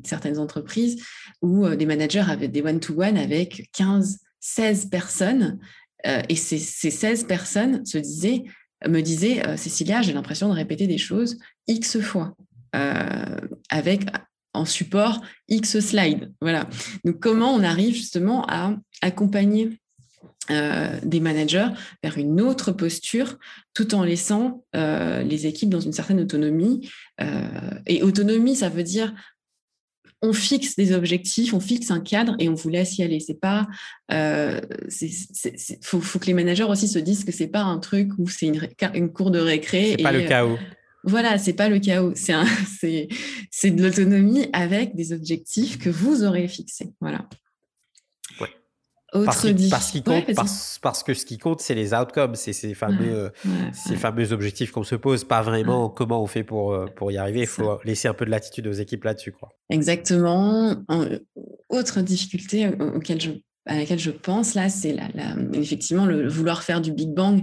[0.05, 1.05] certaines entreprises
[1.43, 5.59] où des managers avaient des one-to-one avec 15, 16 personnes
[6.05, 8.45] et ces, ces 16 personnes se disaient
[8.87, 12.35] me disait Cécilia, j'ai l'impression de répéter des choses X fois.
[13.71, 14.03] avec
[14.53, 16.33] en support X slides.
[16.41, 16.69] Voilà.
[17.05, 19.79] Donc, comment on arrive justement à accompagner
[20.51, 21.69] des managers
[22.03, 23.39] vers une autre posture
[23.73, 26.91] tout en laissant les équipes dans une certaine autonomie?
[27.87, 29.15] et autonomie, ça veut dire
[30.25, 33.21] on fixe des objectifs, on fixe un cadre et on vous laisse y aller.
[33.21, 33.67] C'est pas,
[34.11, 34.59] euh,
[35.83, 38.67] faut, que les managers aussi se disent que c'est pas un truc où c'est une,
[38.95, 39.95] une, cour de récré.
[39.97, 40.59] C'est pas le euh, chaos.
[41.05, 42.15] voilà, c'est pas le chaos.
[42.17, 43.09] C'est
[43.51, 46.93] c'est de l'autonomie avec des objectifs que vous aurez fixés.
[47.01, 47.29] Voilà
[49.25, 49.43] parce,
[50.01, 53.31] compte, parce, que ce qui compte, c'est les outcomes, c'est ces fameux,
[53.73, 57.17] ces fameux objectifs qu'on se pose, pas vraiment comment on fait pour, euh, pour y
[57.17, 57.43] arriver.
[57.43, 59.33] Il faut laisser un peu de latitude aux équipes là-dessus.
[59.33, 59.51] Quoi.
[59.71, 60.75] Exactement.
[61.69, 63.31] autre difficulté auquel je,
[63.67, 65.09] à laquelle je pense là, c'est la,
[65.53, 67.43] effectivement le vouloir faire du Big Bang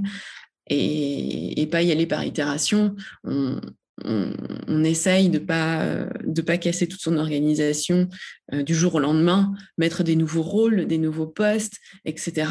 [0.67, 2.95] et, et pas y aller par itération.
[3.23, 3.59] On,
[4.05, 8.09] on, essaye de pas de pas casser toute son organisation
[8.53, 12.49] euh, du jour au lendemain, mettre des nouveaux rôles, des nouveaux postes, etc.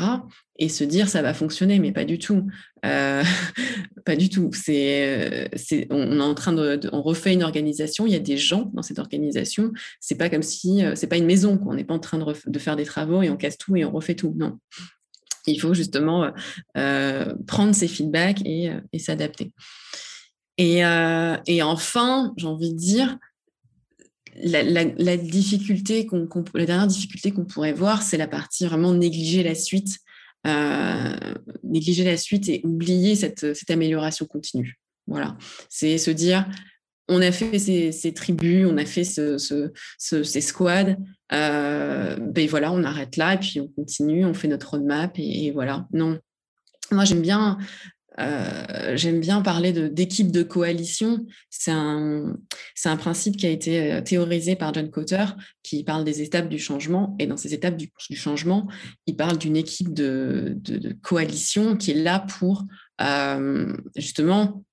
[0.59, 2.47] Et se dire ça va fonctionner, mais pas du tout,
[2.85, 3.23] euh,
[4.05, 4.51] pas du tout.
[4.53, 5.51] C'est,
[5.91, 8.07] on est en train de, refait une organisation.
[8.07, 9.73] Il y a des gens dans cette organisation.
[10.01, 11.59] C'est pas comme si c'est pas une maison.
[11.59, 11.73] Quoi.
[11.73, 13.93] On n'est pas en train de, faire des travaux et on casse tout et on
[13.93, 14.35] refait tout.
[14.39, 14.59] Non,
[15.47, 16.33] il faut justement
[16.77, 19.53] euh, prendre ces feedbacks et s'adapter.
[20.61, 23.18] Euh, et, enfin, j'ai envie de dire,
[24.42, 26.09] la, difficulté
[26.55, 29.99] la dernière difficulté qu'on pourrait voir, c'est la partie vraiment négliger la suite,
[30.46, 31.14] euh,
[31.62, 34.79] négliger la suite et oublier cette, amélioration continue.
[35.07, 35.37] Voilà,
[35.68, 36.46] c'est se dire,
[37.09, 40.96] on a fait ces, tribus, on a fait ces squads,
[41.33, 45.51] euh, ben voilà, on arrête là et puis on continue, on fait notre roadmap et
[45.51, 45.88] voilà.
[45.92, 46.18] Non,
[46.92, 47.59] moi j'aime bien
[48.18, 51.27] euh, j'aime bien parler d'équipe de, coalition.
[51.49, 52.37] C'est un,
[52.99, 55.25] principe qui a été euh, théorisé par John Cotter,
[55.62, 57.16] qui parle des étapes du changement.
[57.18, 58.68] Et dans ces étapes du, changement,
[59.07, 60.59] il parle d'une équipe de,
[61.03, 62.64] coalition qui est là pour
[63.01, 64.64] euh, justement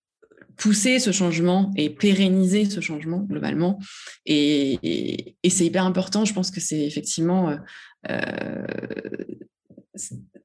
[0.57, 3.79] pousser ce changement et pérenniser ce changement globalement.
[4.25, 6.25] Et, c'est hyper important.
[6.25, 7.55] Je pense que c'est effectivement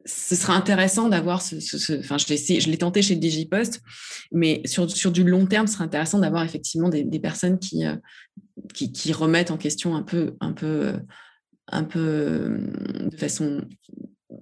[0.05, 3.81] ce sera intéressant d'avoir ce, enfin je l'ai je l'ai tenté chez Digipost
[4.33, 7.97] mais sur, sur du long terme ce sera intéressant d'avoir effectivement des, personnes qui, euh,
[8.75, 10.95] qui, qui remettent en question un peu un peu
[11.69, 13.63] un peu euh, de façon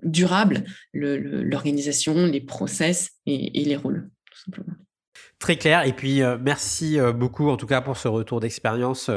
[0.02, 4.74] durable l'organisation les process et, les rôles tout simplement
[5.38, 5.86] Très clair.
[5.86, 9.10] Et puis, euh, merci beaucoup, en tout cas, pour ce retour d'expérience,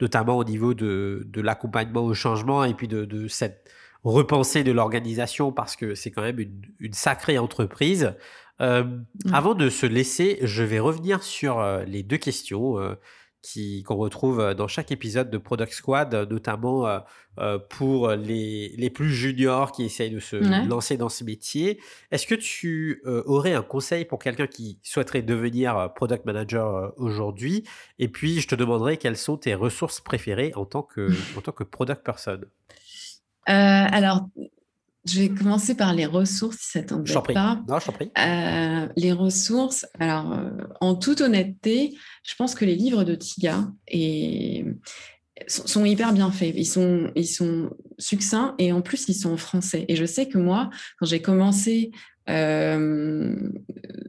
[0.00, 3.68] notamment au niveau de, de l'accompagnement au changement et puis de, de cette
[4.06, 6.38] repenser de l'organisation parce que c'est quand même
[6.78, 8.14] une, sacrée entreprise.
[8.60, 9.34] Euh, mmh.
[9.34, 12.94] Avant de se laisser, je vais revenir sur euh, les deux questions euh,
[13.42, 17.00] qui, qu'on retrouve dans chaque épisode de Product Squad, notamment
[17.68, 20.34] pour les, les, plus juniors qui essayent de se
[20.66, 21.80] lancer dans ce métier.
[22.10, 27.62] Est-ce que tu aurais un conseil pour quelqu'un qui souhaiterait devenir Product Manager aujourd'hui?
[28.00, 31.52] Et puis, je te demanderai quelles sont tes ressources préférées en tant que, en tant
[31.52, 32.40] que Product Person.
[33.48, 34.28] Euh, alors,
[35.06, 37.60] je vais commencer par les ressources, si ça t'embête pas.
[37.68, 38.10] Non, je prie.
[38.18, 43.68] Euh, les ressources, alors, euh, en toute honnêteté, je pense que les livres de Tiga
[43.86, 44.64] et,
[45.46, 46.54] sont, hyper bien faits.
[46.56, 49.84] Ils sont, ils sont succincts et en plus, ils sont en français.
[49.88, 51.92] Et je sais que moi, quand j'ai commencé
[52.28, 53.36] euh,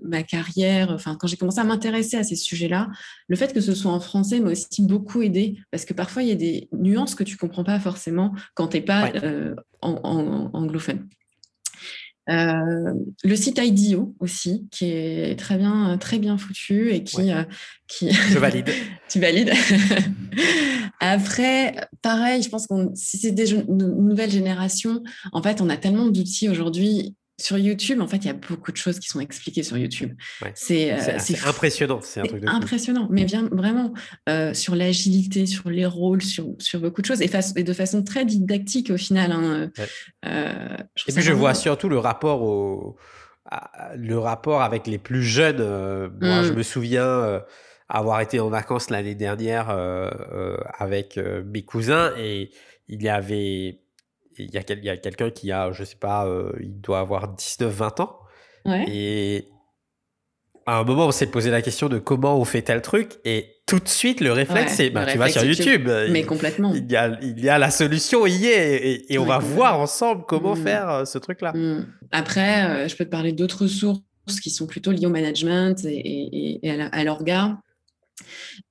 [0.02, 2.90] ma carrière, enfin quand j'ai commencé à m'intéresser à ces sujets-là,
[3.28, 6.30] le fait que ce soit en français m'a aussi beaucoup aidé parce que parfois il
[6.30, 10.50] y a des nuances que tu comprends pas forcément quand tu n'es pas euh, en,
[10.54, 11.08] anglophone.
[12.30, 17.32] Euh, le site IDEO aussi, qui est très bien, très bien foutu et qui,
[17.88, 18.12] qui...
[18.12, 18.70] je valide.
[19.10, 19.54] tu valides.
[21.00, 26.08] Après, pareil, je pense que si c'est des nouvelles générations, en fait, on a tellement
[26.08, 29.62] d'outils aujourd'hui sur YouTube, en fait, il y a beaucoup de choses qui sont expliquées
[29.62, 30.18] sur YouTube.
[30.56, 33.94] C'est euh, impressionnant, c'est impressionnant, mais bien vraiment
[34.28, 38.04] euh, sur l'agilité, sur les rôles, sur, sur beaucoup de choses et, et de façon
[38.04, 39.32] très didactique au final.
[39.32, 39.70] Hein,
[40.26, 40.78] euh,
[41.08, 42.98] et puis je vois surtout le rapport au
[43.96, 45.62] le rapport avec les plus jeunes.
[46.20, 46.56] Moi, je mmh.
[46.56, 47.42] me souviens
[47.88, 49.70] avoir été en vacances l'année dernière
[50.78, 52.50] avec mes cousins et
[52.90, 53.80] il y avait
[54.38, 56.28] il y a, quelqu'un qui a, je sais pas,
[56.60, 58.20] il doit avoir 19-20 ans.
[58.88, 59.48] Et
[60.68, 63.58] à un moment, on s'est posé la question de comment on fait tel truc, et
[63.66, 65.90] tout de suite, le réflexe, c'est bah, tu vas sur YouTube.
[66.12, 66.74] Mais complètement.
[66.74, 69.80] Il y, a, il y a la solution, il y est, et, on va voir
[69.80, 70.64] ensemble comment mm.
[70.64, 71.54] faire euh, ce truc-là.
[71.54, 71.86] Mm.
[72.12, 74.02] Après, euh, je peux te parler d'autres sources
[74.42, 76.60] qui sont plutôt liées au management et,
[76.92, 77.58] à l'orga.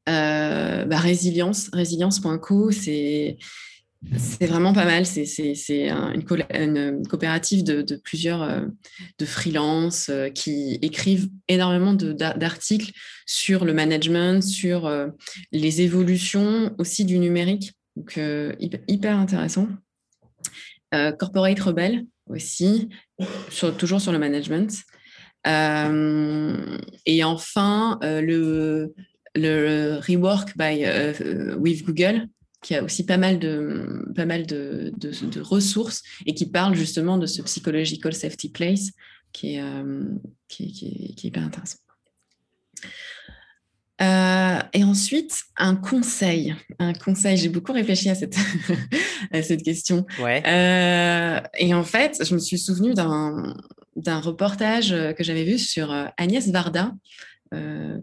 [0.08, 3.38] Euh, bah, résilience, résilience.co, c'est
[4.16, 5.06] c'est vraiment pas mal.
[5.06, 5.24] C'est
[5.88, 8.60] une, coopérative de, plusieurs euh,
[9.18, 12.92] de freelance euh, qui écrivent énormément d'articles
[13.26, 15.08] sur le management, sur euh,
[15.52, 17.72] les évolutions aussi du numérique.
[17.96, 18.20] Donc,
[18.88, 19.68] hyper, intéressant.
[21.18, 22.90] Corporate Rebel aussi,
[23.78, 24.70] toujours sur le management.
[25.46, 28.94] et enfin, le,
[29.34, 30.84] le Rework by,
[31.58, 32.28] with Google,
[32.62, 37.18] qui a aussi pas mal de, pas mal de, de, ressources et qui parle justement
[37.18, 38.90] de ce psychological safety place
[39.32, 40.04] qui est, euh,
[40.48, 41.78] qui, qui, qui, est hyper intéressant.
[44.02, 46.54] Euh, et ensuite, un conseil.
[46.78, 48.36] Un conseil, j'ai beaucoup réfléchi à cette,
[49.32, 50.06] à cette question.
[50.20, 50.42] Ouais.
[50.46, 56.48] Euh, et en fait, je me suis souvenu d'un reportage que j'avais vu sur Agnès
[56.48, 56.92] Varda,
[57.54, 57.98] euh,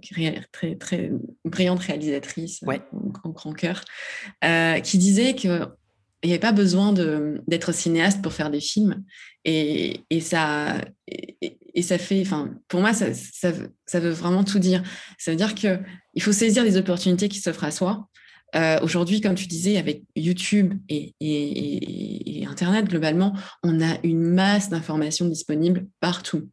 [0.51, 1.11] très, très
[1.45, 2.81] brillante réalisatrice, ouais.
[2.91, 3.83] grand, grand cœur,
[4.43, 5.67] euh, qui disait qu'il
[6.23, 6.93] n'y avait pas besoin
[7.47, 9.03] d'être cinéaste pour faire des films.
[9.45, 10.77] Et, et ça,
[11.07, 13.51] et, ça fait, enfin, pour moi, ça, ça,
[13.85, 14.83] ça, veut vraiment tout dire.
[15.17, 15.79] Ça veut dire qu'il
[16.21, 18.07] faut saisir les opportunités qui s'offrent à soi.
[18.55, 23.33] Euh, aujourd'hui, comme tu disais, avec YouTube et, et, Internet, globalement,
[23.63, 26.49] on a une masse d'informations disponibles partout.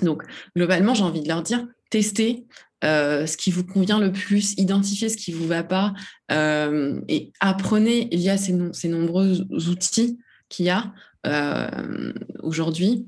[0.00, 0.22] Donc,
[0.56, 2.46] globalement, j'ai envie de leur dire, testez
[2.84, 5.94] euh, ce qui vous convient le plus, identifiez ce qui ne vous va pas
[6.30, 10.18] euh, et apprenez il y a ces, ces nombreux outils
[10.48, 10.92] qu'il y a
[11.26, 13.06] euh, aujourd'hui.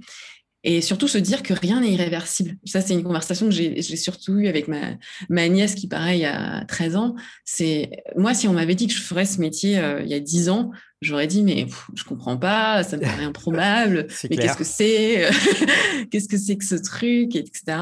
[0.63, 2.57] Et surtout se dire que rien n'est irréversible.
[2.67, 4.93] Ça, c'est une conversation que j'ai surtout eue avec ma,
[5.31, 7.15] ma nièce qui, pareil, a 13 ans.
[7.45, 10.51] C'est Moi, si on m'avait dit que je ferais ce métier il y a 10
[10.51, 10.71] ans,
[11.03, 15.31] j'aurais dit mais je comprends pas, ça me paraît improbable, mais qu'est-ce que c'est,
[16.11, 17.79] qu'est-ce que c'est que ce truc, etc.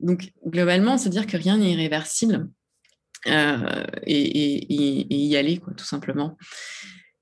[0.00, 2.48] Donc globalement, se dire que rien n'est irréversible
[3.26, 6.36] euh, et, y aller quoi, tout simplement.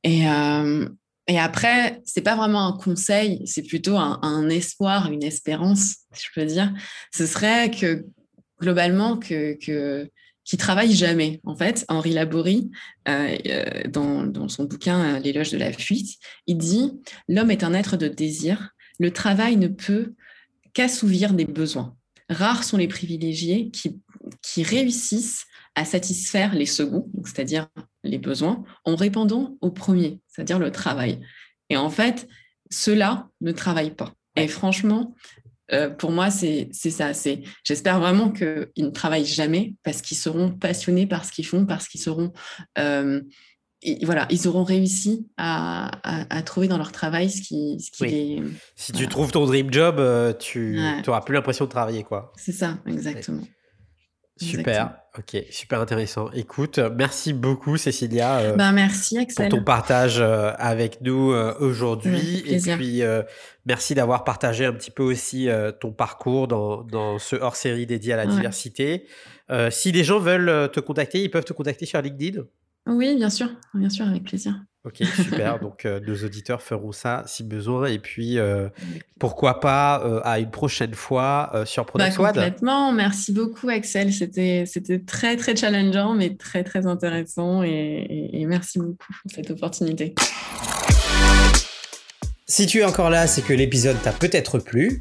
[0.03, 0.89] Et, euh,
[1.29, 6.41] et après, c'est pas vraiment un conseil, c'est plutôt un, espoir, une espérance, si je
[6.41, 6.73] peux dire.
[7.13, 8.07] Ce serait que
[8.61, 9.59] globalement que,
[10.45, 11.41] qui travaille jamais.
[11.45, 12.71] En fait, Henri Laborie,
[13.09, 16.17] euh, euh, dans, son bouquin euh, L'éloge de la fuite,
[16.47, 16.93] il dit
[17.29, 18.71] L'homme est un être de désir.
[19.01, 20.15] Le travail ne peut
[20.75, 21.97] qu'assouvir des besoins.
[22.31, 24.01] Rares sont les privilégiés qui,
[24.43, 27.69] qui réussissent à satisfaire les seconds, c'est-à-dire
[28.07, 31.21] les besoins, en répondant au premier, c'est-à-dire le travail.
[31.71, 32.29] Et en fait,
[32.71, 34.13] ceux-là ne travaillent pas.
[34.37, 35.15] Et franchement,
[35.73, 37.15] euh, pour moi, c'est ça.
[37.15, 41.67] C'est, j'espère vraiment qu'ils ne travaillent jamais parce qu'ils seront passionnés par ce qu'ils font,
[41.67, 42.33] parce qu'ils seront,
[42.79, 43.21] euh,
[44.03, 45.91] voilà, ils auront réussi à,
[46.45, 48.43] trouver dans leur travail ce qui, ce qui
[48.77, 52.33] Si tu trouves ton dream job, euh, tu n'auras plus l'impression de travailler, quoi.
[52.37, 53.43] C'est ça, exactement.
[54.39, 56.31] Super, ok, super intéressant.
[56.33, 58.39] Écoute, merci beaucoup Cécilia.
[58.39, 59.49] Euh, ben, merci Axel.
[59.49, 62.45] Pour ton partage euh, avec nous euh, aujourd'hui.
[62.47, 63.03] et puis,
[63.65, 65.49] merci d'avoir partagé un petit peu aussi
[65.81, 69.07] ton parcours dans, dans ce hors-série dédié à la diversité.
[69.71, 72.43] si les gens veulent te contacter, ils peuvent te contacter sur LinkedIn?
[72.87, 74.55] Oui, bien sûr, bien sûr, avec plaisir.
[74.85, 75.59] Ok, super.
[75.61, 77.87] Donc, euh, nos auditeurs feront ça si besoin.
[77.87, 78.69] Et puis, euh,
[79.19, 82.93] pourquoi pas euh, à une prochaine fois sur Product bah, Complètement.
[82.93, 84.13] Merci beaucoup, Axel.
[84.13, 87.65] C'était, c'était très, très challengeant, mais très, très intéressant.
[87.65, 90.15] et merci beaucoup pour cette opportunité.
[92.49, 95.01] Si tu es encore là, c'est que l'épisode t'a peut-être plu.